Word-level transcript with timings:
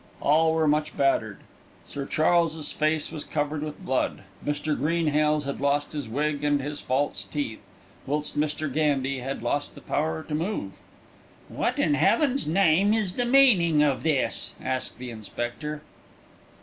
All 0.19 0.55
were 0.55 0.67
much 0.67 0.97
battered. 0.97 1.41
Sir 1.85 2.07
Charles's 2.07 2.71
face 2.71 3.11
was 3.11 3.23
covered 3.23 3.61
with 3.61 3.85
blood, 3.85 4.23
Mr. 4.43 4.75
Greenhales 4.75 5.45
had 5.45 5.61
lost 5.61 5.91
his 5.91 6.09
wig 6.09 6.43
and 6.43 6.59
his 6.59 6.81
false 6.81 7.23
teeth, 7.23 7.59
whilst 8.07 8.35
Mr. 8.35 8.67
Gandy 8.67 9.19
had 9.19 9.43
lost 9.43 9.75
the 9.75 9.79
power 9.81 10.23
to 10.23 10.33
move. 10.33 10.71
"What 11.49 11.77
in 11.77 11.93
heaven's 11.93 12.47
name 12.47 12.95
is 12.95 13.13
the 13.13 13.25
meaning 13.25 13.83
of 13.83 14.01
this?" 14.01 14.55
asked 14.59 14.97
the 14.97 15.11
inspector. 15.11 15.83